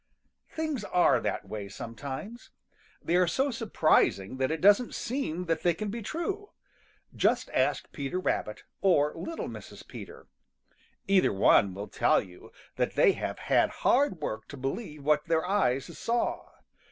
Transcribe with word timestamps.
= 0.27 0.47
|THINGS 0.55 0.83
are 0.85 1.19
that 1.21 1.47
way 1.47 1.69
sometimes. 1.69 2.49
They 3.03 3.15
are 3.17 3.27
so 3.27 3.51
surprising 3.51 4.37
that 4.37 4.49
it 4.49 4.59
doesn't 4.59 4.95
seem 4.95 5.45
that 5.45 5.61
they 5.61 5.75
can 5.75 5.89
be 5.91 6.01
true. 6.01 6.53
Just 7.15 7.51
ask 7.51 7.91
Peter 7.91 8.19
Rabbit, 8.19 8.63
or 8.81 9.13
little 9.13 9.47
Mrs. 9.47 9.87
Peter. 9.87 10.25
Either 11.07 11.31
one 11.31 11.75
will 11.75 11.87
tell 11.87 12.19
you 12.19 12.51
that 12.77 12.95
they 12.95 13.11
have 13.11 13.37
had 13.37 13.69
hard 13.85 14.21
work 14.21 14.47
to 14.47 14.57
believe 14.57 15.03
what 15.03 15.25
their 15.25 15.45
eyes 15.45 15.95
saw. 15.95 16.49